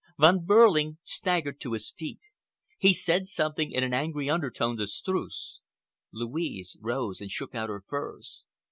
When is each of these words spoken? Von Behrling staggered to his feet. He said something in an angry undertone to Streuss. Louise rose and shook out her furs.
Von 0.17 0.43
Behrling 0.47 0.97
staggered 1.03 1.59
to 1.59 1.73
his 1.73 1.91
feet. 1.91 2.21
He 2.79 2.91
said 2.91 3.27
something 3.27 3.71
in 3.71 3.83
an 3.83 3.93
angry 3.93 4.31
undertone 4.31 4.75
to 4.77 4.87
Streuss. 4.87 5.59
Louise 6.11 6.75
rose 6.81 7.21
and 7.21 7.29
shook 7.29 7.53
out 7.53 7.69
her 7.69 7.83
furs. 7.87 8.43